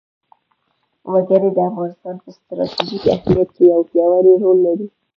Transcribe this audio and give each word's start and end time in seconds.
وګړي 1.11 1.49
د 1.53 1.59
افغانستان 1.69 2.15
په 2.23 2.29
ستراتیژیک 2.37 3.03
اهمیت 3.15 3.49
کې 3.55 3.63
یو 3.73 3.79
پیاوړی 3.89 4.33
رول 4.43 4.57
لري. 4.67 4.87